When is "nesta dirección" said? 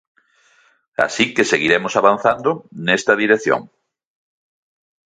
2.87-3.61